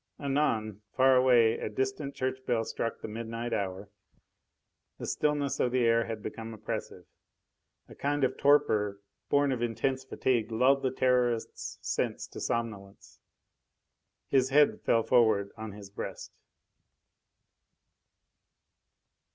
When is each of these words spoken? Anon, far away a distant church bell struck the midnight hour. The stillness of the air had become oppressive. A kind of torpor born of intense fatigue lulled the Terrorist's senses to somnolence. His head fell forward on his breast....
Anon, 0.19 0.81
far 0.95 1.15
away 1.15 1.59
a 1.59 1.69
distant 1.69 2.15
church 2.15 2.43
bell 2.47 2.63
struck 2.65 2.99
the 3.01 3.07
midnight 3.07 3.53
hour. 3.53 3.91
The 4.97 5.05
stillness 5.05 5.59
of 5.59 5.71
the 5.71 5.85
air 5.85 6.05
had 6.05 6.23
become 6.23 6.55
oppressive. 6.55 7.05
A 7.87 7.93
kind 7.93 8.23
of 8.23 8.35
torpor 8.35 8.99
born 9.29 9.51
of 9.51 9.61
intense 9.61 10.03
fatigue 10.03 10.51
lulled 10.51 10.81
the 10.81 10.89
Terrorist's 10.89 11.77
senses 11.83 12.27
to 12.29 12.39
somnolence. 12.39 13.19
His 14.31 14.49
head 14.49 14.81
fell 14.81 15.03
forward 15.03 15.51
on 15.55 15.73
his 15.73 15.91
breast.... 15.91 16.31